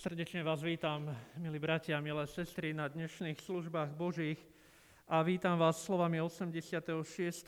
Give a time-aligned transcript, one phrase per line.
[0.00, 4.40] Srdečne vás vítam, milí bratia, milé sestry, na dnešných službách Božích
[5.04, 6.88] a vítam vás slovami 86.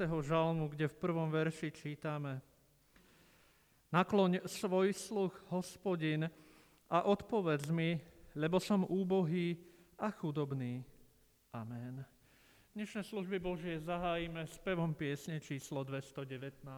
[0.05, 2.45] žalmu, kde v prvom verši čítame
[3.89, 6.29] Nakloň svoj sluch, hospodin,
[6.93, 7.97] a odpovedz mi,
[8.37, 9.57] lebo som úbohý
[9.97, 10.85] a chudobný.
[11.57, 12.05] Amen.
[12.77, 16.69] Dnešné služby Božie zahájime spevom piesne číslo 219.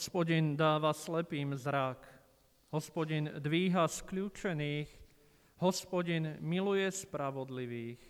[0.00, 2.00] Hospodin dáva slepým zrak.
[2.72, 4.88] Hospodin dvíha skľúčených.
[5.60, 8.00] Hospodin miluje spravodlivých.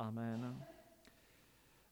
[0.00, 0.56] Amen.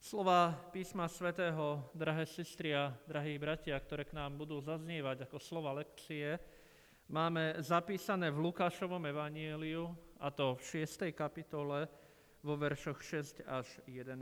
[0.01, 5.77] Slova písma svätého, drahé sestry a drahí bratia, ktoré k nám budú zaznievať ako slova
[5.77, 6.41] lekcie,
[7.13, 9.93] máme zapísané v Lukášovom evanieliu,
[10.25, 11.13] a to v 6.
[11.13, 11.85] kapitole,
[12.41, 14.17] vo veršoch 6 až 11.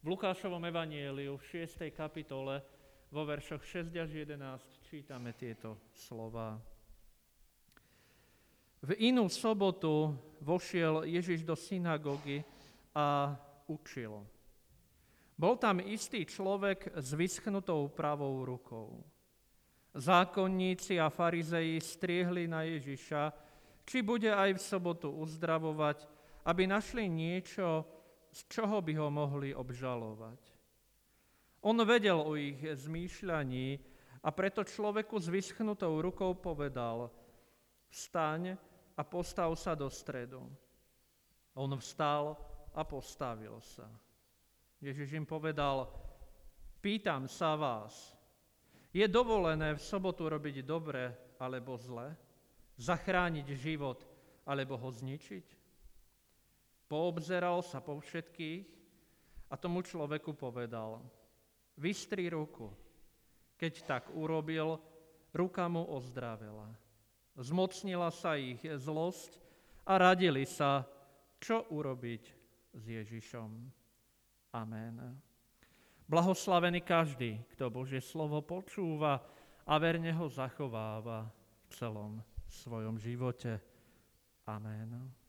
[0.00, 1.92] V Lukášovom evanieliu v 6.
[1.92, 2.64] kapitole
[3.10, 6.58] vo veršoch 6 až 11 čítame tieto slova.
[8.82, 12.44] V inú sobotu vošiel Ježiš do synagógy
[12.94, 13.34] a
[13.66, 14.22] učil.
[15.36, 19.04] Bol tam istý človek s vyschnutou pravou rukou.
[19.96, 23.32] Zákonníci a farizeji striehli na Ježiša,
[23.84, 26.04] či bude aj v sobotu uzdravovať,
[26.46, 27.84] aby našli niečo,
[28.32, 30.45] z čoho by ho mohli obžalovať.
[31.66, 33.82] On vedel o ich zmýšľaní
[34.22, 37.10] a preto človeku s vyschnutou rukou povedal,
[37.90, 38.54] vstaň
[38.94, 40.46] a postav sa do stredu.
[41.58, 42.38] On vstal
[42.70, 43.90] a postavil sa.
[44.78, 45.90] Ježiš im povedal,
[46.78, 48.14] pýtam sa vás,
[48.94, 51.10] je dovolené v sobotu robiť dobre
[51.42, 52.14] alebo zle?
[52.78, 54.06] Zachrániť život
[54.46, 55.46] alebo ho zničiť?
[56.86, 58.62] Poobzeral sa po všetkých
[59.50, 61.02] a tomu človeku povedal,
[61.76, 62.72] Vystri ruku.
[63.56, 64.80] Keď tak urobil,
[65.32, 66.72] ruka mu ozdravela.
[67.36, 69.36] Zmocnila sa ich zlosť
[69.84, 70.88] a radili sa,
[71.36, 72.22] čo urobiť
[72.72, 73.50] s Ježišom.
[74.56, 74.96] Amen.
[76.08, 79.20] Blahoslavený každý, kto Božie slovo počúva
[79.66, 82.12] a verne ho zachováva v celom
[82.46, 83.58] svojom živote.
[84.46, 85.25] Amen.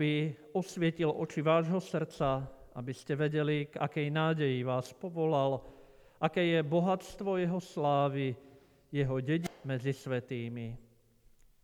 [0.00, 5.60] Aby osvietil oči vášho srdca, aby ste vedeli, k akej nádeji vás povolal,
[6.16, 8.32] aké je bohatstvo jeho slávy,
[8.88, 10.72] jeho dedi medzi svetými.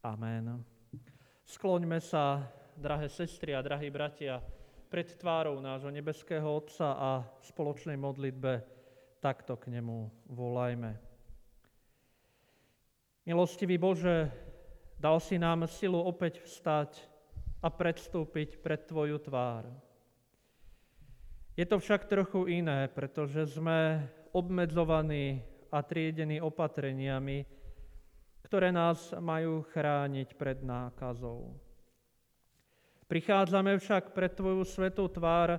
[0.05, 0.61] Amen.
[1.49, 2.45] Skloňme sa,
[2.77, 4.45] drahé sestry a drahí bratia,
[4.93, 8.61] pred tvárou nášho nebeského Otca a v spoločnej modlitbe
[9.17, 10.93] takto k nemu volajme.
[13.25, 14.29] Milostivý Bože,
[15.01, 17.16] dal si nám silu opäť vstať
[17.63, 19.69] a predstúpiť pred Tvoju tvár.
[21.57, 24.05] Je to však trochu iné, pretože sme
[24.37, 25.41] obmedzovaní
[25.73, 27.49] a triedení opatreniami,
[28.45, 31.57] ktoré nás majú chrániť pred nákazou.
[33.09, 35.57] Prichádzame však pred Tvoju svetú tvár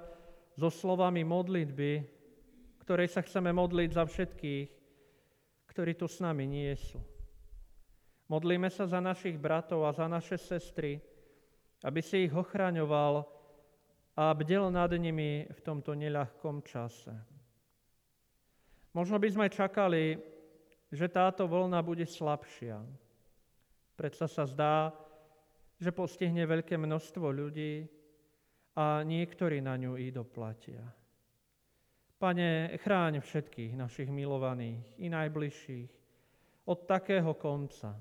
[0.54, 2.06] so slovami modlitby,
[2.84, 4.68] ktorej sa chceme modliť za všetkých,
[5.74, 7.02] ktorí tu s nami nie sú.
[8.28, 11.00] Modlíme sa za našich bratov a za naše sestry,
[11.84, 13.26] aby si ich ochraňoval
[14.18, 17.14] a bdel nad nimi v tomto neľahkom čase.
[18.98, 20.18] Možno by sme čakali,
[20.90, 22.82] že táto vlna bude slabšia.
[23.94, 24.90] Predsa sa zdá,
[25.78, 27.86] že postihne veľké množstvo ľudí
[28.74, 30.82] a niektorí na ňu i doplatia.
[32.18, 35.90] Pane, chráň všetkých našich milovaných i najbližších
[36.66, 37.94] od takého konca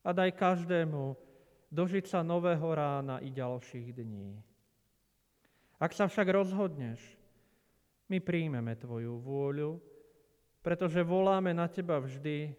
[0.00, 1.25] a daj každému
[1.70, 4.38] dožiť sa nového rána i ďalších dní.
[5.76, 7.00] Ak sa však rozhodneš,
[8.08, 9.82] my príjmeme Tvoju vôľu,
[10.62, 12.54] pretože voláme na Teba vždy,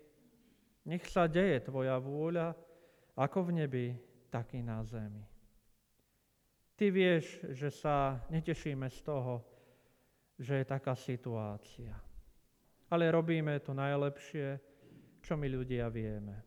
[0.88, 2.56] nech sa deje Tvoja vôľa,
[3.18, 3.88] ako v nebi,
[4.30, 5.26] tak i na zemi.
[6.78, 9.42] Ty vieš, že sa netešíme z toho,
[10.38, 11.98] že je taká situácia.
[12.94, 14.62] Ale robíme to najlepšie,
[15.26, 16.47] čo my ľudia vieme.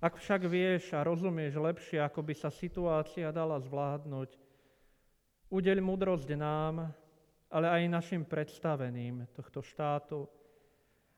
[0.00, 4.32] Ak však vieš a rozumieš lepšie, ako by sa situácia dala zvládnuť,
[5.52, 6.88] udeľ múdrosť nám,
[7.52, 10.24] ale aj našim predstaveným tohto štátu,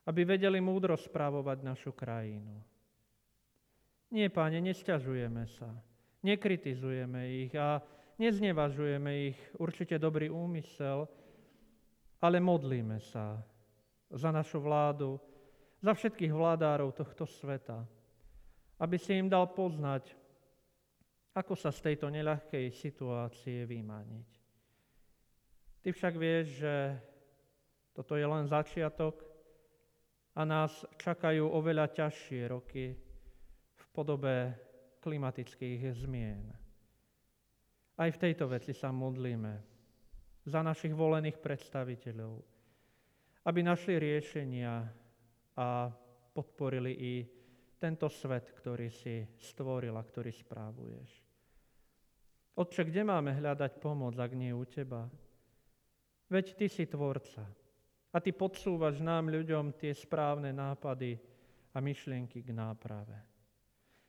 [0.03, 2.59] aby vedeli múdro správovať našu krajinu.
[4.11, 5.71] Nie, páne, nesťažujeme sa,
[6.27, 7.79] nekritizujeme ich a
[8.19, 11.07] neznevažujeme ich určite dobrý úmysel,
[12.19, 13.39] ale modlíme sa
[14.11, 15.23] za našu vládu,
[15.79, 17.87] za všetkých vládárov tohto sveta,
[18.83, 20.11] aby si im dal poznať,
[21.39, 24.29] ako sa z tejto neľahkej situácie vymaniť.
[25.87, 26.75] Ty však vieš, že
[27.95, 29.23] toto je len začiatok
[30.35, 32.99] a nás čakajú oveľa ťažšie roky,
[33.95, 34.57] podobe
[35.05, 36.43] klimatických zmien.
[38.01, 39.55] Aj v tejto veci sa modlíme
[40.49, 42.35] za našich volených predstaviteľov,
[43.47, 44.75] aby našli riešenia
[45.55, 45.93] a
[46.33, 47.42] podporili i
[47.83, 51.11] tento svet, ktorý si stvoril a ktorý správuješ.
[52.55, 55.11] Otče, kde máme hľadať pomoc, ak nie u Teba?
[56.31, 57.43] Veď Ty si tvorca
[58.13, 61.19] a Ty podsúvaš nám ľuďom tie správne nápady
[61.75, 63.19] a myšlienky k náprave.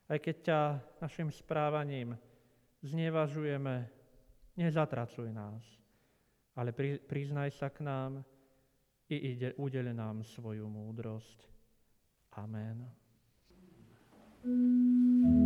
[0.05, 0.59] Aj keď ťa
[1.01, 2.13] našim správaním
[2.83, 3.89] znevažujeme,
[4.59, 5.63] nezatracuj nás,
[6.53, 6.75] ale
[7.07, 8.21] priznaj sa k nám
[9.09, 11.47] i ide, udel nám svoju múdrosť.
[12.37, 13.02] Amen.
[14.45, 15.42] うん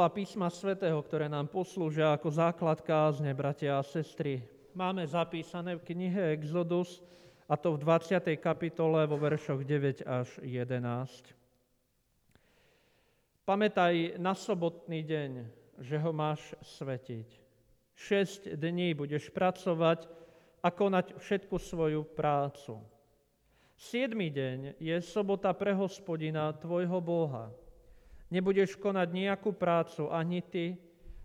[0.00, 4.40] slova písma svätého, ktoré nám poslúžia ako základ kázne, bratia a sestry,
[4.72, 7.04] máme zapísané v knihe Exodus,
[7.44, 8.32] a to v 20.
[8.40, 11.36] kapitole vo veršoch 9 až 11.
[13.44, 15.30] Pamätaj na sobotný deň,
[15.84, 17.28] že ho máš svetiť.
[17.92, 20.08] Šesť dní budeš pracovať
[20.64, 22.80] a konať všetku svoju prácu.
[23.76, 27.52] Siedmy deň je sobota pre hospodina, tvojho Boha.
[28.30, 30.78] Nebudeš konať nejakú prácu ani ty,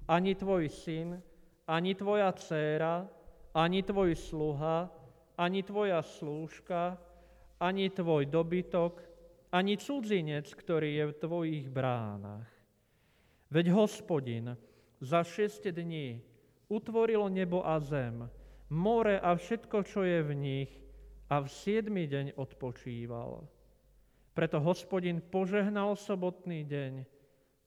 [0.10, 1.22] ani tvoj syn,
[1.70, 3.06] ani tvoja dcéra,
[3.54, 4.90] ani tvoj sluha,
[5.38, 6.98] ani tvoja slúžka,
[7.62, 9.02] ani tvoj dobytok,
[9.54, 12.50] ani cudzinec, ktorý je v tvojich bránach.
[13.54, 14.58] Veď hospodin
[15.00, 16.20] za šest dní
[16.68, 18.28] utvoril nebo a zem,
[18.70, 20.72] more a všetko, čo je v nich,
[21.30, 23.46] a v siedmy deň odpočíval.
[24.36, 27.08] Preto hospodin požehnal sobotný deň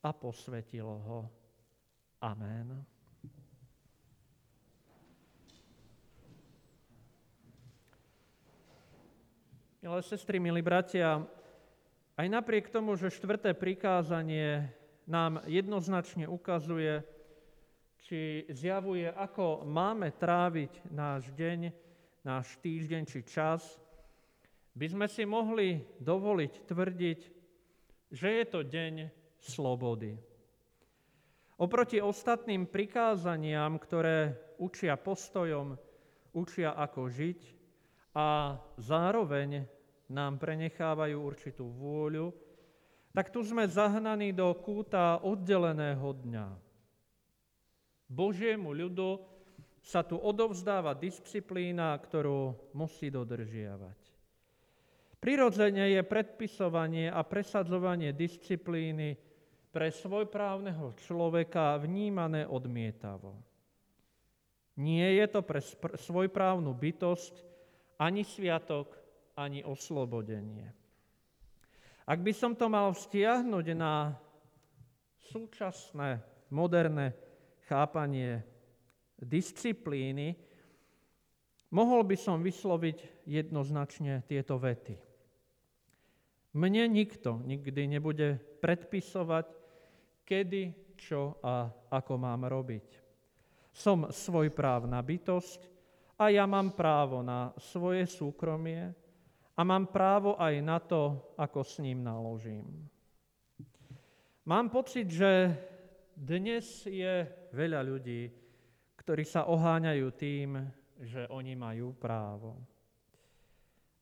[0.04, 1.24] a posvetil ho.
[2.20, 2.84] Amen.
[9.80, 11.24] Milé sestry, milí bratia,
[12.20, 14.68] aj napriek tomu, že štvrté prikázanie
[15.08, 17.00] nám jednoznačne ukazuje,
[18.04, 21.72] či zjavuje, ako máme tráviť náš deň,
[22.28, 23.80] náš týždeň či čas,
[24.78, 27.20] by sme si mohli dovoliť tvrdiť,
[28.14, 28.94] že je to deň
[29.42, 30.14] slobody.
[31.58, 35.74] Oproti ostatným prikázaniam, ktoré učia postojom,
[36.30, 37.40] učia ako žiť
[38.14, 39.66] a zároveň
[40.06, 42.30] nám prenechávajú určitú vôľu,
[43.10, 46.48] tak tu sme zahnaní do kúta oddeleného dňa.
[48.06, 49.18] Božiemu ľudu
[49.82, 54.07] sa tu odovzdáva disciplína, ktorú musí dodržiavať.
[55.18, 59.18] Prirodzene je predpisovanie a presadzovanie disciplíny
[59.74, 63.34] pre svojprávneho človeka vnímané odmietavo.
[64.78, 65.58] Nie je to pre
[65.98, 67.34] svojprávnu bytosť
[67.98, 68.94] ani sviatok,
[69.34, 70.70] ani oslobodenie.
[72.06, 74.14] Ak by som to mal vztiahnuť na
[75.34, 76.22] súčasné,
[76.54, 77.12] moderné
[77.66, 78.46] chápanie
[79.18, 80.38] disciplíny,
[81.74, 85.07] mohol by som vysloviť jednoznačne tieto vety.
[86.58, 89.46] Mne nikto nikdy nebude predpisovať,
[90.26, 92.88] kedy, čo a ako mám robiť.
[93.70, 95.60] Som svojprávna bytosť
[96.18, 98.90] a ja mám právo na svoje súkromie
[99.54, 102.66] a mám právo aj na to, ako s ním naložím.
[104.42, 105.54] Mám pocit, že
[106.18, 107.22] dnes je
[107.54, 108.34] veľa ľudí,
[108.98, 110.58] ktorí sa oháňajú tým,
[111.06, 112.58] že oni majú právo.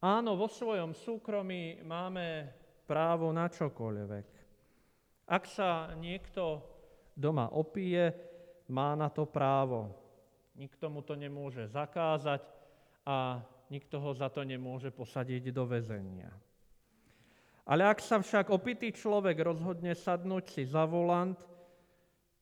[0.05, 2.53] Áno, vo svojom súkromí máme
[2.85, 4.27] právo na čokoľvek.
[5.27, 6.61] Ak sa niekto
[7.17, 8.13] doma opije,
[8.69, 9.91] má na to právo.
[10.55, 12.45] Nikto mu to nemôže zakázať
[13.09, 13.41] a
[13.73, 16.31] nikto ho za to nemôže posadiť do väzenia.
[17.67, 21.35] Ale ak sa však opitý človek rozhodne sadnúť si za volant,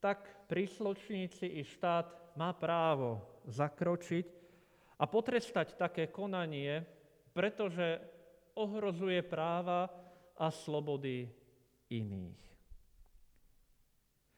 [0.05, 0.21] tak
[0.53, 4.27] príslušníci i štát má právo zakročiť
[5.01, 6.85] a potrestať také konanie,
[7.35, 7.99] pretože
[8.55, 9.91] ohrozuje práva
[10.39, 11.27] a slobody
[11.91, 12.43] iných.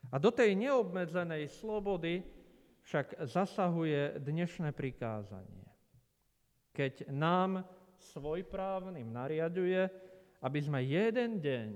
[0.09, 2.25] A do tej neobmedzenej slobody
[2.87, 5.67] však zasahuje dnešné prikázanie.
[6.73, 7.67] Keď nám
[7.99, 9.91] svojprávnym nariaduje,
[10.45, 11.71] aby sme jeden deň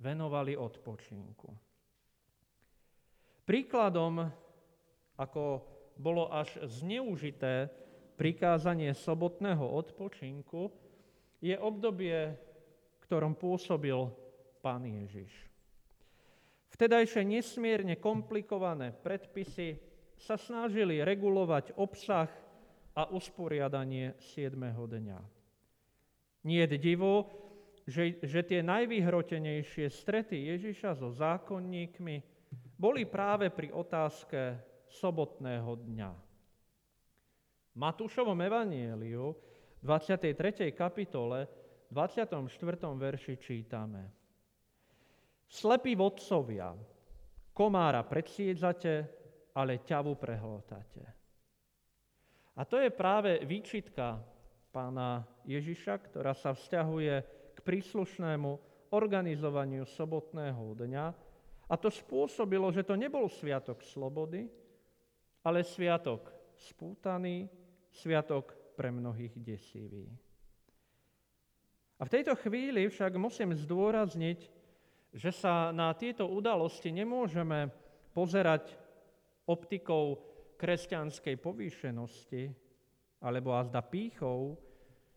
[0.00, 1.50] venovali odpočinku.
[3.42, 4.22] Príkladom,
[5.18, 5.44] ako
[5.98, 7.68] bolo až zneužité
[8.22, 10.70] prikázanie sobotného odpočinku
[11.42, 12.30] je obdobie,
[12.94, 13.98] v ktorom pôsobil
[14.62, 15.34] pán Ježiš.
[16.70, 19.74] Vtedajšie nesmierne komplikované predpisy
[20.14, 22.30] sa snažili regulovať obsah
[22.94, 24.54] a usporiadanie 7.
[24.70, 25.18] dňa.
[26.46, 27.26] Nie je divo,
[27.90, 32.22] že, že tie najvyhrotenejšie strety Ježiša so zákonníkmi
[32.78, 36.31] boli práve pri otázke sobotného dňa.
[37.72, 39.32] Matúšovom evanieliu
[39.80, 40.76] 23.
[40.76, 41.48] kapitole
[41.88, 42.36] 24.
[43.00, 44.12] verši čítame
[45.48, 46.72] Slepí vodcovia,
[47.56, 48.92] komára predsiedzate,
[49.56, 51.04] ale ťavu prehltáte.
[52.56, 54.20] A to je práve výčitka
[54.72, 57.14] pána Ježiša, ktorá sa vzťahuje
[57.56, 58.50] k príslušnému
[58.92, 61.06] organizovaniu sobotného dňa.
[61.68, 64.44] A to spôsobilo, že to nebol sviatok slobody,
[65.44, 67.48] ale sviatok spútaný,
[67.92, 70.08] sviatok pre mnohých desivý.
[72.00, 74.40] A v tejto chvíli však musím zdôrazniť,
[75.12, 77.70] že sa na tieto udalosti nemôžeme
[78.16, 78.74] pozerať
[79.46, 80.18] optikou
[80.58, 82.50] kresťanskej povýšenosti
[83.22, 84.58] alebo azda pýchou,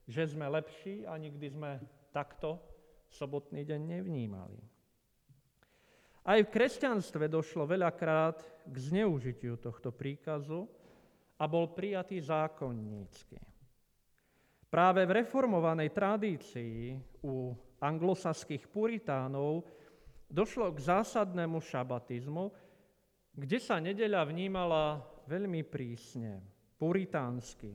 [0.05, 1.81] že sme lepší a nikdy sme
[2.13, 2.61] takto
[3.09, 4.61] sobotný deň nevnímali.
[6.25, 10.65] Aj v kresťanstve došlo veľakrát k zneužitiu tohto príkazu
[11.39, 13.39] a bol prijatý zákonnícky.
[14.71, 19.63] Práve v reformovanej tradícii u anglosaských puritánov
[20.27, 22.51] došlo k zásadnému šabatizmu,
[23.35, 26.43] kde sa nedeľa vnímala veľmi prísne,
[26.75, 27.71] puritánsky,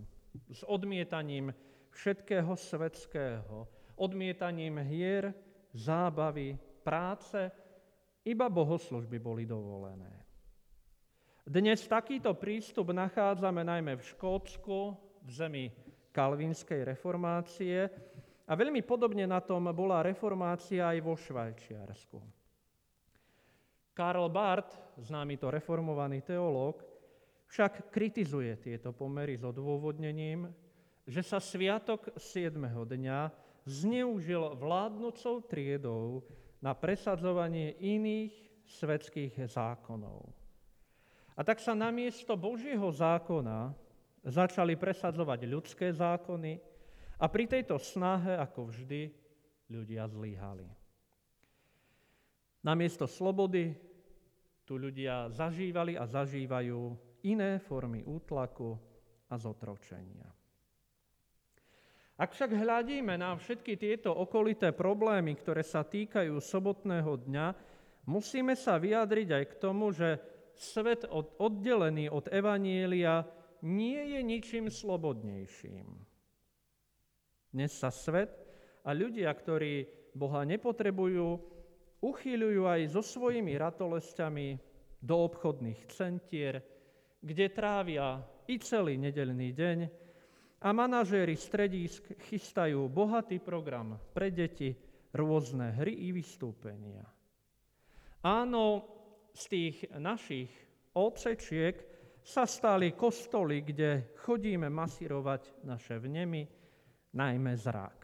[0.52, 1.52] s odmietaním
[1.90, 5.34] všetkého svetského, odmietaním hier,
[5.72, 7.50] zábavy, práce,
[8.24, 10.19] iba bohoslužby boli dovolené.
[11.48, 14.78] Dnes takýto prístup nachádzame najmä v Škótsku,
[15.24, 15.64] v zemi
[16.12, 17.88] kalvinskej reformácie
[18.44, 22.18] a veľmi podobne na tom bola reformácia aj vo Švajčiarsku.
[23.96, 26.84] Karl Barth, známy to reformovaný teológ,
[27.50, 30.46] však kritizuje tieto pomery s odôvodnením,
[31.08, 32.54] že sa sviatok 7.
[32.86, 33.20] dňa
[33.66, 36.22] zneužil vládnúcou triedou
[36.62, 38.32] na presadzovanie iných
[38.68, 40.39] svetských zákonov.
[41.40, 43.72] A tak sa namiesto Božieho zákona
[44.20, 46.60] začali presadzovať ľudské zákony
[47.16, 49.08] a pri tejto snahe, ako vždy,
[49.72, 50.68] ľudia zlíhali.
[52.60, 53.72] Namiesto slobody
[54.68, 56.92] tu ľudia zažívali a zažívajú
[57.24, 58.76] iné formy útlaku
[59.32, 60.28] a zotročenia.
[62.20, 67.46] Ak však hľadíme na všetky tieto okolité problémy, ktoré sa týkajú sobotného dňa,
[68.04, 70.20] musíme sa vyjadriť aj k tomu, že
[70.60, 71.08] svet
[71.40, 73.24] oddelený od Evanielia
[73.64, 75.88] nie je ničím slobodnejším.
[77.50, 78.30] Dnes sa svet
[78.84, 81.28] a ľudia, ktorí Boha nepotrebujú,
[82.04, 84.48] uchýľujú aj so svojimi ratolesťami
[85.00, 86.60] do obchodných centier,
[87.24, 89.78] kde trávia i celý nedelný deň
[90.60, 94.76] a manažéri stredísk chystajú bohatý program pre deti,
[95.16, 97.02] rôzne hry i vystúpenia.
[98.20, 98.99] Áno,
[99.34, 100.50] z tých našich
[100.94, 101.76] obsečiek
[102.20, 106.46] sa stali kostoly, kde chodíme masírovať naše vnemy,
[107.16, 107.98] najmä zrak.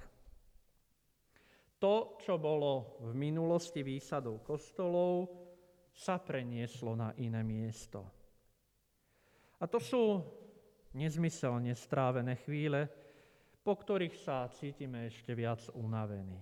[1.77, 5.29] To, čo bolo v minulosti výsadou kostolov,
[5.93, 8.05] sa prenieslo na iné miesto.
[9.61, 10.21] A to sú
[10.97, 12.89] nezmyselne strávené chvíle,
[13.65, 16.41] po ktorých sa cítime ešte viac unavení.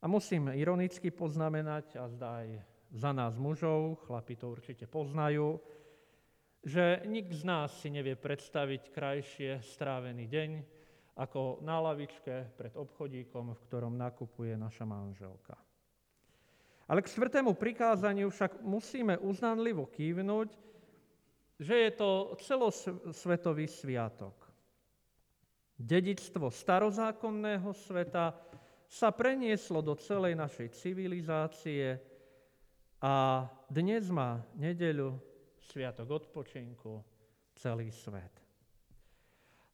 [0.00, 2.48] A musím ironicky poznamenať, a zdá aj
[2.90, 5.62] za nás mužov, chlapi to určite poznajú,
[6.60, 10.50] že nik z nás si nevie predstaviť krajšie strávený deň,
[11.16, 15.56] ako na lavičke pred obchodíkom, v ktorom nakupuje naša manželka.
[16.90, 20.48] Ale k štvrtému prikázaniu však musíme uznanlivo kývnuť,
[21.60, 24.34] že je to celosvetový sviatok.
[25.80, 28.36] Dedičstvo starozákonného sveta
[28.90, 32.09] sa prenieslo do celej našej civilizácie
[33.00, 35.16] a dnes má nedeľu,
[35.72, 37.00] sviatok odpočinku,
[37.56, 38.32] celý svet.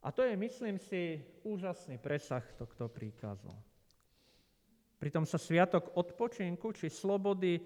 [0.06, 3.50] A to je, myslím si, úžasný presah tohto príkazu.
[5.02, 7.58] Pritom sa sviatok odpočinku či slobody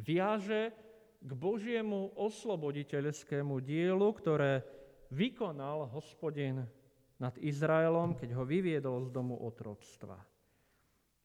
[0.00, 0.72] viaže
[1.20, 4.64] k Božiemu osloboditeľskému dielu, ktoré
[5.12, 6.64] vykonal hospodin
[7.20, 10.16] nad Izraelom, keď ho vyviedol z domu otroctva.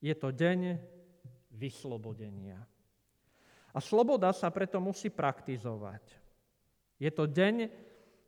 [0.03, 0.75] Je to deň
[1.55, 2.60] vyslobodenia.
[3.71, 6.03] A sloboda sa preto musí praktizovať.
[6.99, 7.71] Je to deň,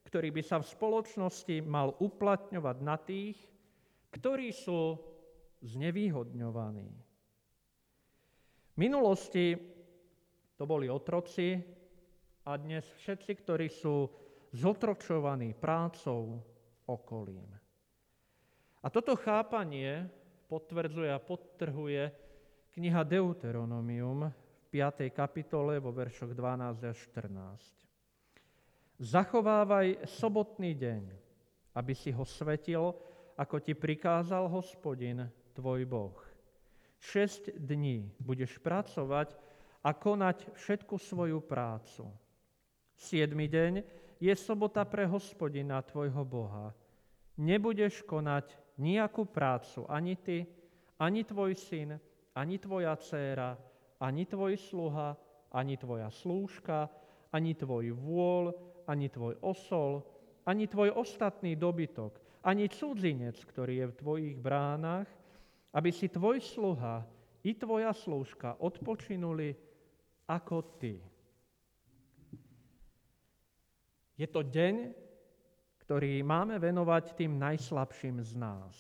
[0.08, 3.38] ktorý by sa v spoločnosti mal uplatňovať na tých,
[4.14, 4.98] ktorí sú
[5.64, 6.90] znevýhodňovaní.
[8.74, 9.54] V minulosti
[10.58, 11.60] to boli otroci
[12.48, 14.10] a dnes všetci, ktorí sú
[14.54, 16.42] zotročovaní prácou
[16.90, 17.50] okolím.
[18.84, 20.10] A toto chápanie
[20.52, 22.04] potvrdzuje a podtrhuje
[22.76, 24.28] kniha Deuteronomium
[24.74, 25.14] 5.
[25.14, 27.78] kapitole vo veršoch 12 až 14.
[28.98, 31.14] Zachovávaj sobotný deň,
[31.78, 32.98] aby si ho svetil,
[33.38, 36.18] ako ti prikázal hospodin, tvoj Boh.
[36.98, 39.38] Šesť dní budeš pracovať
[39.86, 42.10] a konať všetku svoju prácu.
[42.98, 43.86] Siedmy deň
[44.18, 46.74] je sobota pre hospodina tvojho Boha.
[47.38, 50.50] Nebudeš konať nejakú prácu ani ty,
[50.98, 52.02] ani tvoj syn,
[52.34, 53.54] ani tvoja dcéra,
[54.04, 55.16] ani tvoj sluha,
[55.56, 56.92] ani tvoja slúžka,
[57.32, 58.52] ani tvoj vôľ,
[58.84, 60.04] ani tvoj osol,
[60.44, 65.08] ani tvoj ostatný dobytok, ani cudzinec, ktorý je v tvojich bránach,
[65.72, 67.08] aby si tvoj sluha
[67.48, 69.56] i tvoja slúžka odpočinuli
[70.28, 71.00] ako ty.
[74.20, 74.94] Je to deň,
[75.80, 78.76] ktorý máme venovať tým najslabším z nás.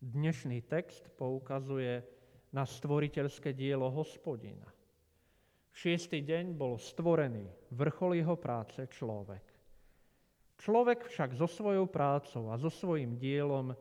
[0.00, 2.19] Dnešný text poukazuje
[2.50, 4.66] na stvoriteľské dielo hospodina.
[5.70, 9.44] V šiestý deň bol stvorený vrchol jeho práce človek.
[10.60, 13.72] Človek však so svojou prácou a so svojím dielom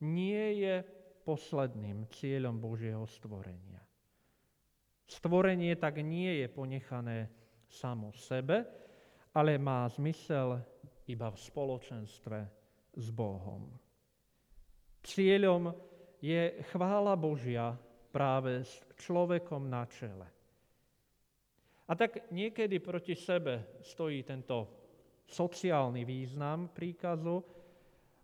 [0.00, 0.80] nie je
[1.26, 3.82] posledným cieľom Božieho stvorenia.
[5.04, 7.28] Stvorenie tak nie je ponechané
[7.68, 8.64] samo sebe,
[9.34, 10.62] ale má zmysel
[11.10, 12.38] iba v spoločenstve
[12.96, 13.68] s Bohom.
[15.04, 15.76] Cieľom
[16.24, 17.76] je chvála Božia
[18.14, 20.30] práve s človekom na čele.
[21.90, 24.70] A tak niekedy proti sebe stojí tento
[25.26, 27.42] sociálny význam príkazu,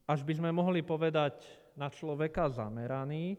[0.07, 1.42] až by sme mohli povedať
[1.74, 3.35] na človeka zameraný,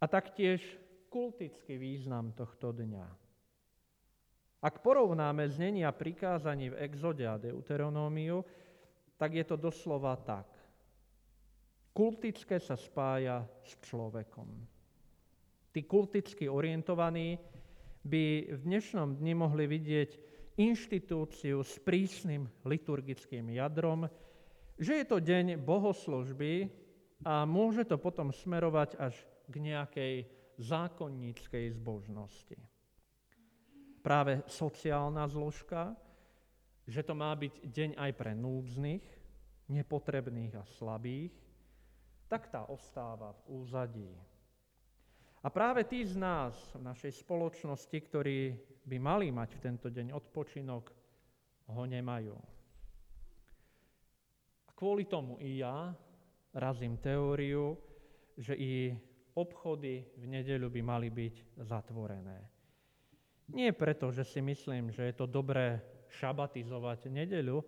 [0.00, 0.64] a taktiež
[1.12, 3.06] kultický význam tohto dňa.
[4.60, 8.44] Ak porovnáme znenia prikázaní v Exode a Deuteronómiu,
[9.20, 10.48] tak je to doslova tak.
[11.92, 14.48] Kultické sa spája s človekom.
[15.70, 17.38] Tí kulticky orientovaní
[18.02, 20.10] by v dnešnom dni mohli vidieť
[20.58, 24.10] inštitúciu s prísnym liturgickým jadrom,
[24.74, 26.66] že je to deň bohoslužby
[27.22, 29.14] a môže to potom smerovať až
[29.46, 30.14] k nejakej
[30.58, 32.58] zákonníckej zbožnosti.
[34.00, 35.94] Práve sociálna zložka,
[36.88, 39.04] že to má byť deň aj pre núdznych,
[39.70, 41.30] nepotrebných a slabých,
[42.26, 44.10] tak tá ostáva v úzadí.
[45.40, 48.52] A práve tí z nás v našej spoločnosti, ktorí
[48.84, 50.84] by mali mať v tento deň odpočinok,
[51.70, 52.36] ho nemajú.
[54.68, 55.96] A kvôli tomu i ja
[56.52, 57.78] razím teóriu,
[58.36, 58.92] že i
[59.32, 62.44] obchody v nedeľu by mali byť zatvorené.
[63.50, 65.80] Nie preto, že si myslím, že je to dobré
[66.20, 67.64] šabatizovať nedeľu,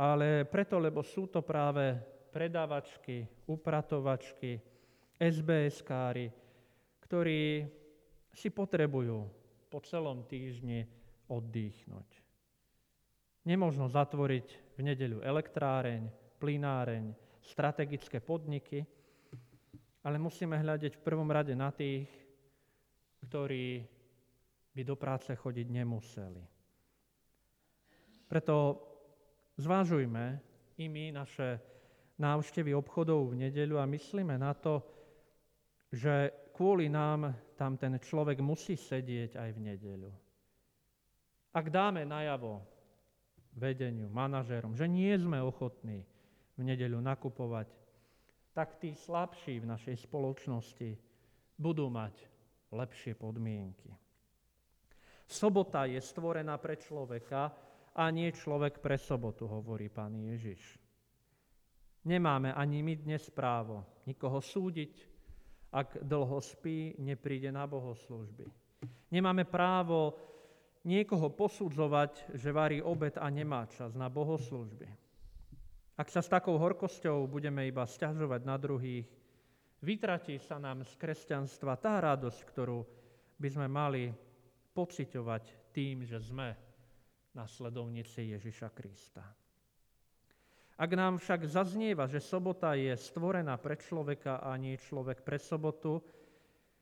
[0.00, 1.98] ale preto, lebo sú to práve
[2.34, 4.58] predávačky, upratovačky,
[5.20, 6.43] SBS-kári,
[7.04, 7.68] ktorí
[8.32, 9.28] si potrebujú
[9.68, 10.88] po celom týždni
[11.28, 12.08] oddychnúť.
[13.44, 16.08] Nemožno zatvoriť v nedeľu elektráreň,
[16.40, 17.12] plynáreň,
[17.44, 18.80] strategické podniky,
[20.04, 22.08] ale musíme hľadiť v prvom rade na tých,
[23.28, 23.84] ktorí
[24.72, 26.44] by do práce chodiť nemuseli.
[28.24, 28.80] Preto
[29.60, 30.40] zvážujme
[30.80, 31.60] i my naše
[32.18, 34.82] návštevy obchodov v nedeľu a myslíme na to,
[35.94, 40.12] že kvôli nám tam ten človek musí sedieť aj v nedeľu.
[41.54, 42.62] Ak dáme najavo
[43.58, 46.06] vedeniu, manažérom, že nie sme ochotní
[46.54, 47.70] v nedeľu nakupovať,
[48.54, 50.94] tak tí slabší v našej spoločnosti
[51.58, 52.14] budú mať
[52.70, 53.90] lepšie podmienky.
[55.26, 57.50] Sobota je stvorená pre človeka
[57.94, 60.78] a nie človek pre sobotu, hovorí pán Ježiš.
[62.04, 65.13] Nemáme ani my dnes právo nikoho súdiť,
[65.74, 68.46] ak dlho spí, nepríde na bohoslužby.
[69.10, 70.14] Nemáme právo
[70.86, 74.86] niekoho posudzovať, že varí obed a nemá čas na bohoslužby.
[75.98, 79.06] Ak sa s takou horkosťou budeme iba stiažovať na druhých,
[79.82, 82.78] vytratí sa nám z kresťanstva tá radosť, ktorú
[83.38, 84.14] by sme mali
[84.74, 86.54] pociťovať tým, že sme
[87.34, 89.22] nasledovníci Ježiša Krista.
[90.74, 96.02] Ak nám však zaznieva, že sobota je stvorená pre človeka a nie človek pre sobotu,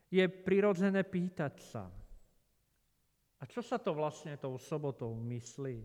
[0.08, 1.84] je prirodzené pýtať sa,
[3.42, 5.82] a čo sa to vlastne tou sobotou myslí?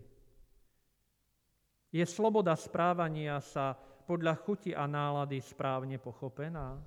[1.90, 3.74] Je sloboda správania sa
[4.06, 6.78] podľa chuti a nálady správne pochopená?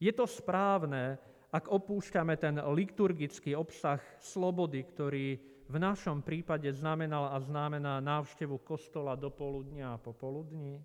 [0.00, 1.20] Je to správne,
[1.52, 5.26] ak opúšťame ten liturgický obsah slobody, ktorý
[5.66, 10.78] v našom prípade znamenal a znamená návštevu kostola do poludnia a popoludní?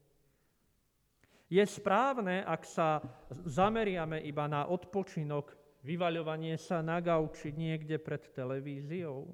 [1.51, 3.03] Je správne, ak sa
[3.43, 5.51] zameriame iba na odpočinok,
[5.83, 9.27] vyvaľovanie sa na gauči niekde pred televíziou?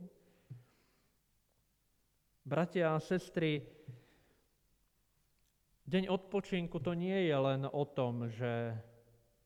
[2.47, 3.61] Bratia a sestry,
[5.85, 8.75] deň odpočinku to nie je len o tom, že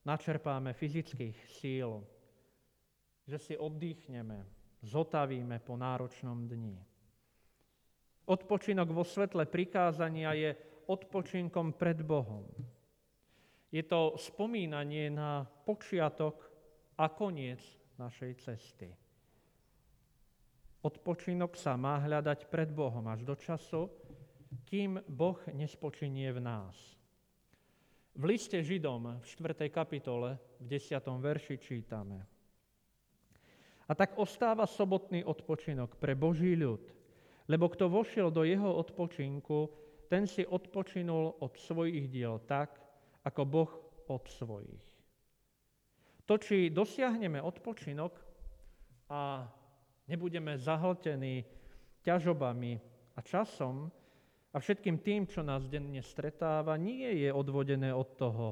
[0.05, 2.01] načerpáme fyzických síl,
[3.27, 6.77] že si oddychneme, zotavíme po náročnom dni.
[8.25, 10.51] Odpočinok vo svetle prikázania je
[10.89, 12.45] odpočinkom pred Bohom.
[13.71, 16.35] Je to spomínanie na počiatok
[16.99, 17.61] a koniec
[17.97, 18.89] našej cesty.
[20.81, 23.87] Odpočinok sa má hľadať pred Bohom až do času,
[24.65, 26.75] kým Boh nespočinie v nás.
[28.11, 29.71] V liste Židom v 4.
[29.71, 30.99] kapitole v 10.
[30.99, 32.30] verši čítame.
[33.87, 36.81] A tak ostáva sobotný odpočinok pre Boží ľud,
[37.49, 39.69] lebo kto vošiel do jeho odpočinku,
[40.07, 42.79] ten si odpočinul od svojich diel tak,
[43.23, 43.71] ako Boh
[44.07, 44.85] od svojich.
[46.27, 48.13] To, či dosiahneme odpočinok
[49.11, 49.47] a
[50.07, 51.43] nebudeme zahltení
[52.03, 52.79] ťažobami
[53.15, 53.91] a časom,
[54.51, 58.47] a všetkým tým, čo nás denne stretáva, nie je odvodené od toho,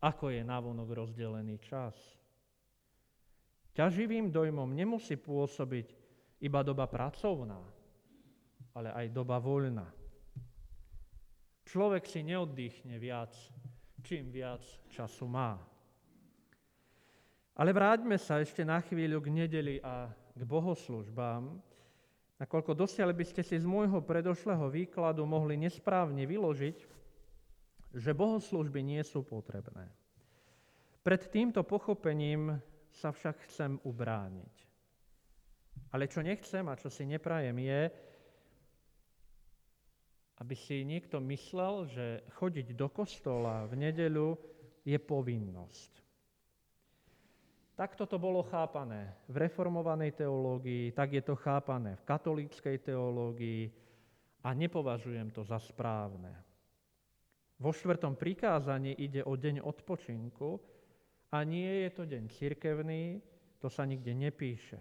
[0.00, 1.92] ako je navonok rozdelený čas.
[3.78, 5.94] Ťaživým dojmom nemusí pôsobiť
[6.42, 7.62] iba doba pracovná,
[8.74, 9.86] ale aj doba voľná.
[11.62, 13.30] Človek si neoddychne viac,
[14.02, 15.62] čím viac času má.
[17.54, 21.62] Ale vráťme sa ešte na chvíľu k nedeli a k bohoslužbám,
[22.38, 26.78] Nakoľko dosiaľ by ste si z môjho predošlého výkladu mohli nesprávne vyložiť,
[27.98, 29.90] že bohoslužby nie sú potrebné.
[31.02, 32.62] Pred týmto pochopením
[32.98, 34.54] sa však chcem ubrániť.
[35.94, 37.82] Ale čo nechcem a čo si neprajem je,
[40.38, 44.34] aby si niekto myslel, že chodiť do kostola v nedeľu
[44.82, 45.92] je povinnosť.
[47.78, 53.70] Takto to bolo chápané v reformovanej teológii, tak je to chápané v katolíckej teológii
[54.42, 56.34] a nepovažujem to za správne.
[57.58, 60.58] Vo štvrtom prikázaní ide o deň odpočinku
[61.32, 63.20] a nie je to deň cirkevný,
[63.60, 64.80] to sa nikde nepíše.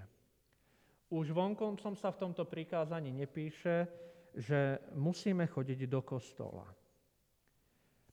[1.08, 3.88] Už vonkoncom sa v tomto prikázaní nepíše,
[4.36, 6.68] že musíme chodiť do kostola.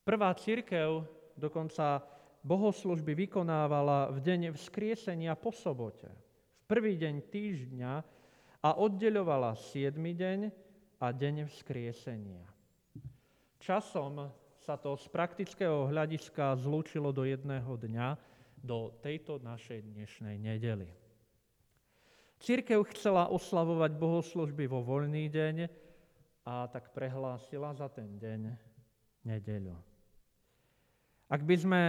[0.05, 1.05] Prvá církev
[1.37, 2.01] dokonca
[2.45, 7.93] bohoslužby vykonávala v deň vzkriesenia po sobote, v prvý deň týždňa
[8.65, 10.41] a oddeľovala siedmy deň
[11.01, 12.45] a deň vzkriesenia.
[13.61, 18.17] Časom sa to z praktického hľadiska zlúčilo do jedného dňa,
[18.57, 20.89] do tejto našej dnešnej nedely.
[22.41, 25.69] Církev chcela oslavovať bohoslužby vo voľný deň
[26.49, 28.57] a tak prehlásila za ten deň
[29.29, 29.77] nedeľu.
[31.29, 31.83] Ak by sme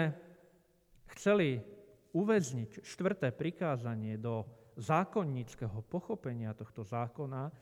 [1.15, 1.63] chceli
[2.11, 4.43] uväzniť štvrté prikázanie do
[4.76, 7.55] zákonníckého pochopenia tohto zákona,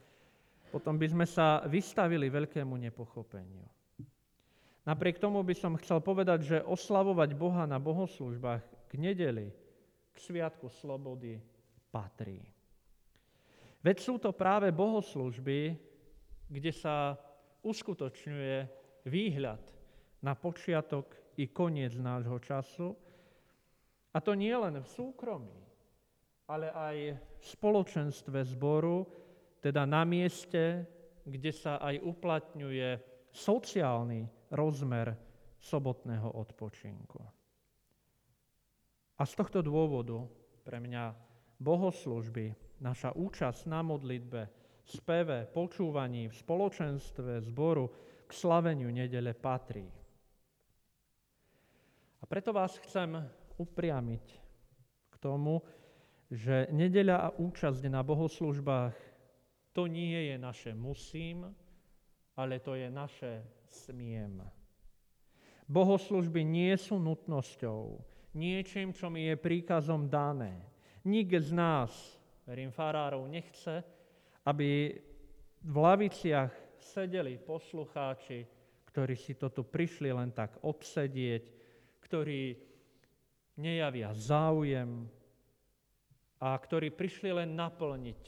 [0.74, 3.83] potom by sme sa vystavili veľkému nepochopeniu.
[4.84, 9.48] Napriek tomu by som chcel povedať, že oslavovať Boha na bohoslužbách k nedeli,
[10.12, 11.40] k sviatku slobody
[11.88, 12.44] patrí.
[13.80, 15.76] Veď sú to práve bohoslužby,
[16.48, 17.16] kde sa
[17.64, 18.56] uskutočňuje
[19.08, 19.60] výhľad
[20.20, 22.92] na počiatok i koniec nášho času,
[24.14, 25.58] a to nie len v súkromí,
[26.46, 29.02] ale aj v spoločenstve zboru,
[29.58, 30.86] teda na mieste,
[31.26, 32.88] kde sa aj uplatňuje
[33.34, 35.18] sociálny rozmer
[35.58, 37.18] sobotného odpočinku.
[39.18, 40.26] A z tohto dôvodu
[40.62, 41.14] pre mňa
[41.58, 44.42] bohoslužby, naša účasť na modlitbe,
[44.84, 47.88] speve, počúvaní v spoločenstve zboru
[48.26, 49.86] k slaveniu nedele patrí.
[52.20, 53.20] A preto vás chcem
[53.60, 54.26] upriamiť
[55.12, 55.60] k tomu,
[56.32, 58.96] že nedeľa a účasť na bohoslužbách
[59.74, 61.50] to nie je naše musím,
[62.34, 63.32] ale to je naše
[63.74, 64.38] smiem.
[65.66, 67.98] Bohoslužby nie sú nutnosťou,
[68.38, 70.62] niečím, čo mi je príkazom dané.
[71.04, 71.90] Nik z nás,
[72.46, 73.82] verím farárov, nechce,
[74.46, 74.94] aby
[75.64, 78.44] v laviciach sedeli poslucháči,
[78.92, 81.44] ktorí si to tu prišli len tak obsedieť,
[82.04, 82.54] ktorí
[83.56, 85.08] nejavia záujem
[86.44, 88.22] a ktorí prišli len naplniť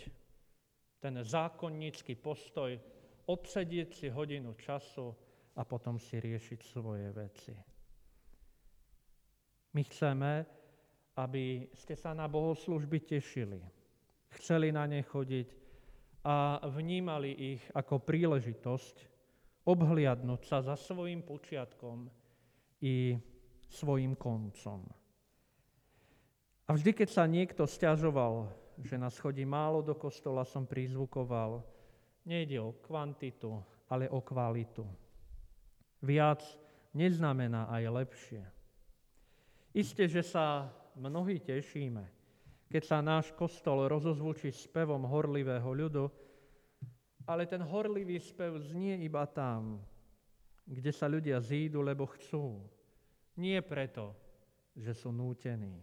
[0.96, 2.72] ten zákonnícky postoj,
[3.28, 5.25] odsedieť si hodinu času
[5.56, 7.52] a potom si riešiť svoje veci.
[9.72, 10.32] My chceme,
[11.16, 13.60] aby ste sa na bohoslužby tešili,
[14.36, 15.48] chceli na ne chodiť
[16.24, 18.96] a vnímali ich ako príležitosť
[19.64, 22.08] obhliadnúť sa za svojim počiatkom
[22.84, 23.16] i
[23.68, 24.84] svojim koncom.
[26.66, 28.50] A vždy, keď sa niekto stiažoval,
[28.82, 31.62] že nás chodí málo do kostola, som prizvukoval,
[32.26, 34.82] nejde o kvantitu, ale o kvalitu.
[36.06, 36.46] Viac
[36.94, 38.42] neznamená aj lepšie.
[39.74, 42.06] Isté, že sa mnohí tešíme,
[42.70, 46.06] keď sa náš kostol rozozvučí spevom horlivého ľudu,
[47.26, 49.82] ale ten horlivý spev znie iba tam,
[50.62, 52.62] kde sa ľudia zídu, lebo chcú.
[53.36, 54.14] Nie preto,
[54.72, 55.82] že sú nútení.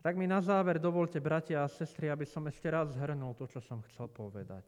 [0.00, 3.58] Tak mi na záver dovolte, bratia a sestry, aby som ešte raz zhrnul to, čo
[3.58, 4.62] som chcel povedať.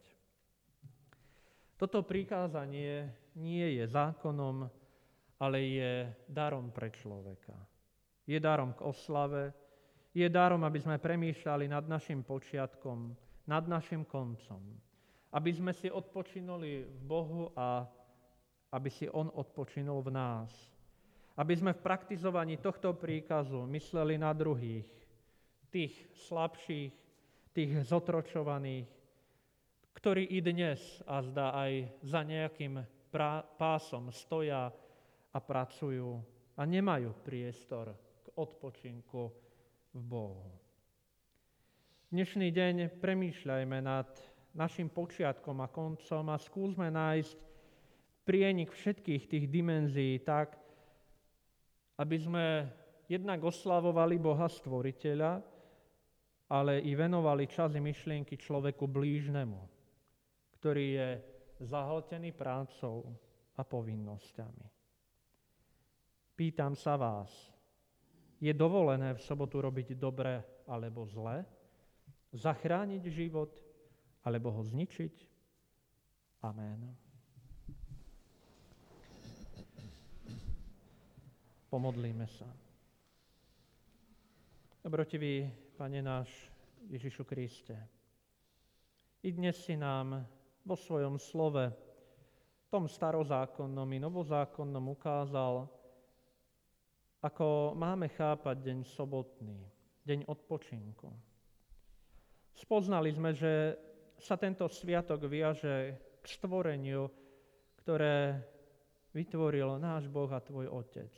[1.79, 3.07] Toto prikázanie
[3.39, 4.67] nie je zákonom
[5.39, 5.93] ale je
[6.27, 7.55] darom pre človeka.
[8.27, 9.55] Je darom k oslave,
[10.11, 13.15] je darom, aby sme premýšľali nad našim počiatkom,
[13.47, 14.59] nad našim koncom.
[15.31, 17.87] Aby sme si odpočinuli v Bohu a
[18.75, 20.51] aby si On odpočinul v nás.
[21.39, 24.85] Aby sme v praktizovaní tohto príkazu mysleli na druhých,
[25.71, 25.95] tých
[26.27, 26.91] slabších,
[27.55, 28.89] tých zotročovaných,
[29.95, 32.98] ktorí i dnes a zdá aj za nejakým
[33.57, 34.69] pásom stoja
[35.33, 36.21] a pracujú
[36.57, 39.21] a nemajú priestor k odpočinku
[39.93, 40.49] v Bohu.
[42.09, 44.09] Dnešný deň premýšľajme nad
[44.53, 47.37] našim počiatkom a koncom a skúsme nájsť
[48.25, 50.57] prienik všetkých tých dimenzií tak,
[51.97, 52.45] aby sme
[53.09, 55.41] jednak oslavovali Boha Stvoriteľa,
[56.49, 59.61] ale i venovali čas i myšlienky človeku blížnemu,
[60.57, 61.09] ktorý je
[61.59, 63.03] zahltený prácou
[63.59, 64.67] a povinnosťami.
[66.39, 67.27] Pýtam sa vás,
[68.39, 71.43] je dovolené v sobotu robiť dobre alebo zle?
[72.31, 73.51] Zachrániť život
[74.23, 75.15] alebo ho zničiť?
[76.47, 76.95] Amen.
[81.67, 82.47] Pomodlíme sa.
[84.79, 86.31] Dobrotivý Pane náš
[86.87, 87.75] Ježišu Kriste,
[89.19, 90.23] i dnes si nám
[90.69, 91.73] vo svojom slove,
[92.69, 95.65] tom starozákonnom i novozákonnom ukázal,
[97.25, 99.65] ako máme chápať deň sobotný,
[100.05, 101.09] deň odpočinku.
[102.53, 103.73] Spoznali sme, že
[104.21, 107.09] sa tento sviatok viaže k stvoreniu,
[107.81, 108.37] ktoré
[109.09, 111.09] vytvoril náš Boh a Tvoj Otec.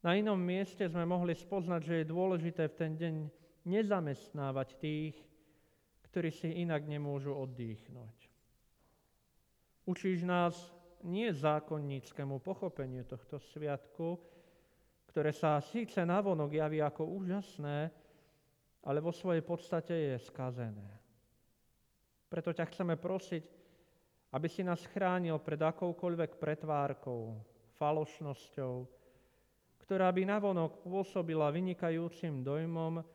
[0.00, 3.14] Na inom mieste sme mohli spoznať, že je dôležité v ten deň
[3.68, 5.14] nezamestnávať tých,
[6.18, 8.18] ktorí si inak nemôžu oddychnúť.
[9.86, 10.58] Učíš nás
[11.06, 14.18] nie zákonníckému pochopeniu tohto sviatku,
[15.14, 17.94] ktoré sa síce navonok javí ako úžasné,
[18.82, 20.90] ale vo svojej podstate je skazené.
[22.26, 23.44] Preto ťa chceme prosiť,
[24.34, 27.38] aby si nás chránil pred akoukoľvek pretvárkou,
[27.78, 28.74] falošnosťou,
[29.86, 33.06] ktorá by navonok pôsobila vynikajúcim dojmom,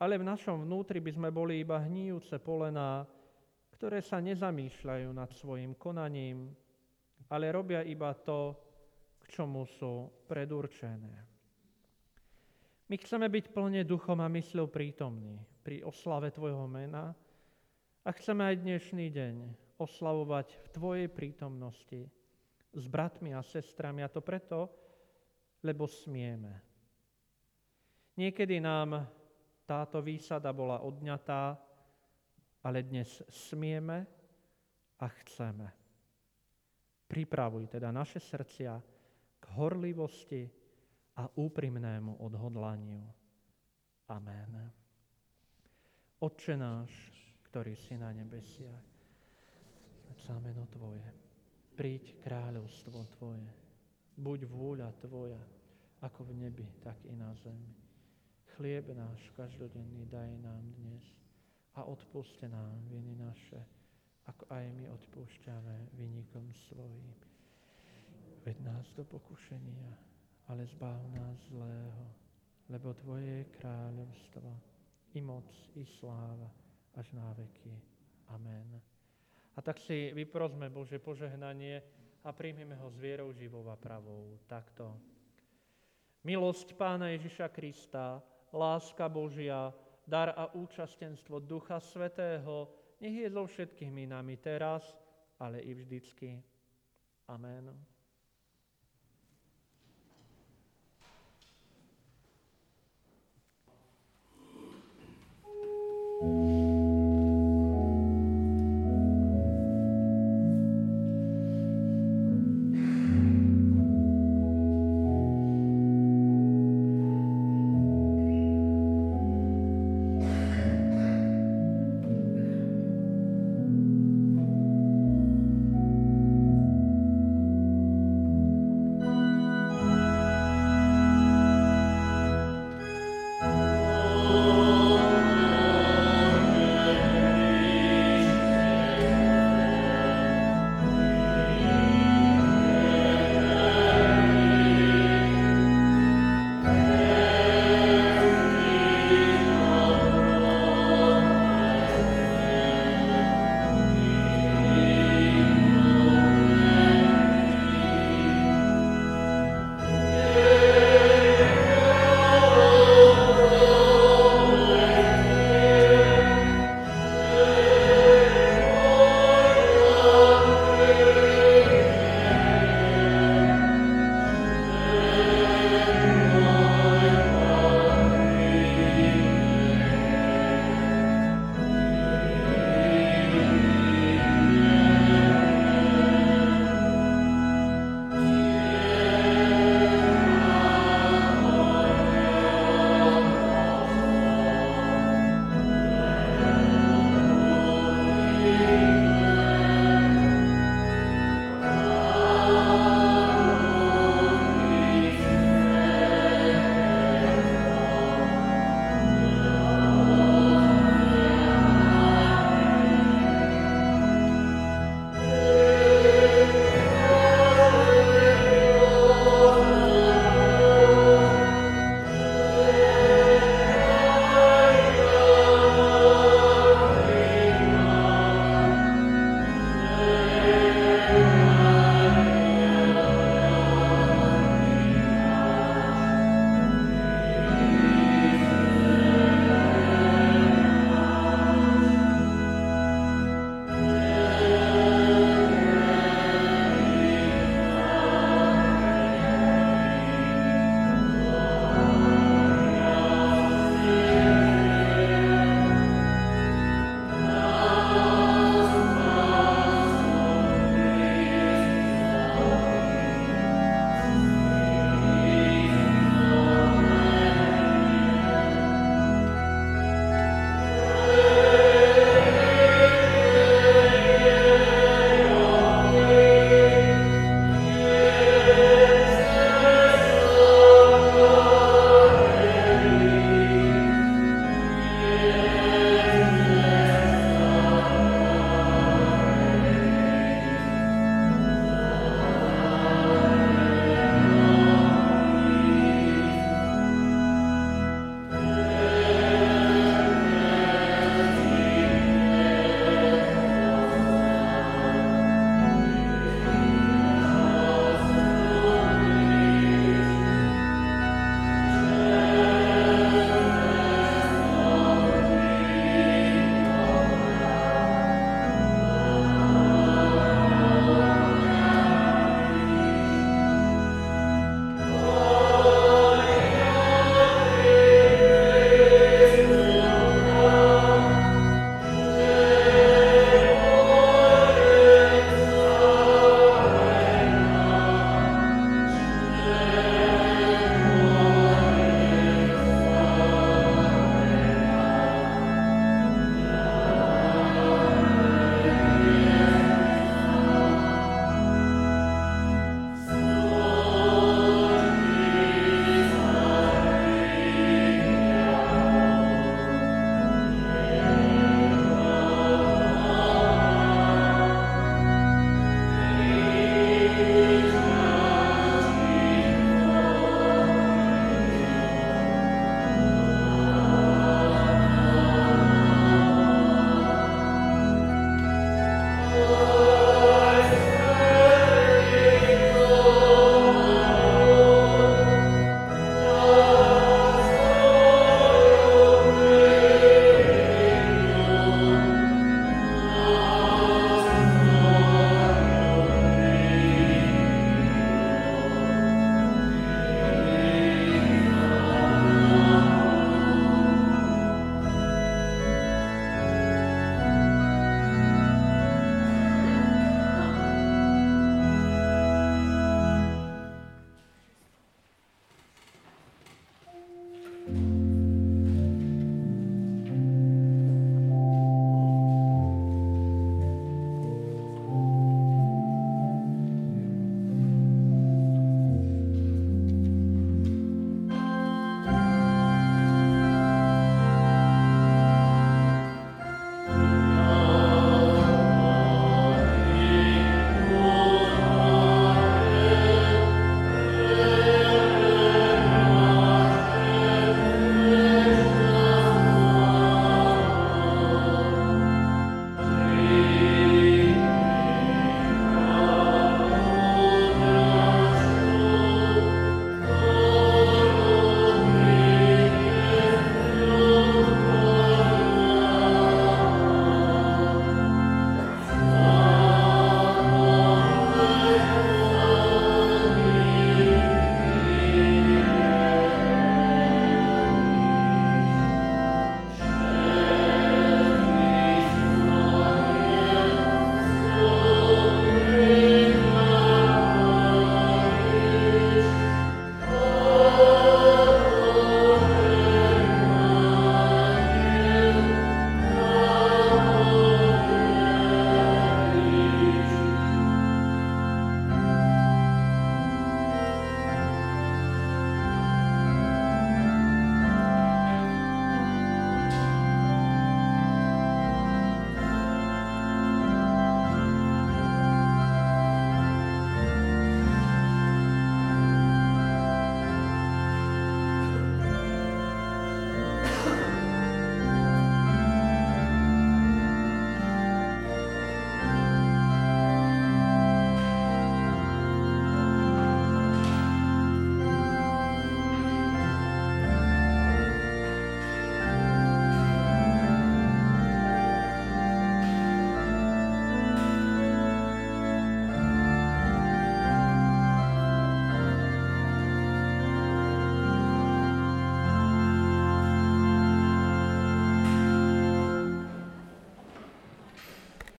[0.00, 3.04] ale v našom vnútri by sme boli iba hníjúce polená,
[3.76, 6.48] ktoré sa nezamýšľajú nad svojim konaním,
[7.28, 8.56] ale robia iba to,
[9.28, 11.14] čomu sú predurčené.
[12.90, 17.14] My chceme byť plne duchom a mysľou prítomní pri oslave Tvojho mena
[18.02, 19.34] a chceme aj dnešný deň
[19.78, 22.00] oslavovať v Tvojej prítomnosti
[22.74, 24.66] s bratmi a sestrami a to preto,
[25.62, 26.58] lebo smieme.
[28.18, 29.19] Niekedy nám
[29.70, 31.54] táto výsada bola odňatá,
[32.66, 34.02] ale dnes smieme
[34.98, 35.70] a chceme.
[37.06, 38.74] Pripravuj teda naše srdcia
[39.54, 40.42] horlivosti
[41.22, 43.02] a úprimnému odhodlaniu.
[44.10, 44.52] Amen.
[46.18, 46.90] Otče náš,
[47.46, 48.90] ktorý si na nebesiach,
[50.42, 51.02] meno Tvoje,
[51.74, 53.50] príď kráľovstvo Tvoje,
[54.18, 55.42] buď vôľa Tvoja,
[56.02, 57.79] ako v nebi, tak i na zemi.
[58.60, 61.00] Chlieb náš každodenný daj nám dnes
[61.80, 63.56] a odpuste nám viny naše,
[64.28, 67.08] ako aj my odpúšťame vynikom svojim
[68.44, 69.96] Ved nás do pokušenia,
[70.52, 72.04] ale zbav nás zlého,
[72.68, 74.52] lebo Tvoje je kráľovstvo,
[75.16, 75.48] i moc,
[75.80, 76.52] i sláva,
[77.00, 77.72] až na veky.
[78.28, 78.76] Amen.
[79.56, 81.80] A tak si vyprosme Bože požehnanie
[82.20, 84.36] a príjmeme ho s vierou živou a pravou.
[84.44, 85.00] Takto.
[86.28, 88.20] Milosť Pána Ježiša Krista,
[88.52, 89.72] láska Božia,
[90.06, 92.68] dar a účastenstvo Ducha Svetého,
[93.00, 94.96] nech je so všetkými nami teraz,
[95.38, 96.42] ale i vždycky.
[97.28, 97.70] Amen.